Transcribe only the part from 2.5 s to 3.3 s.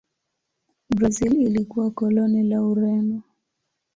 Ureno.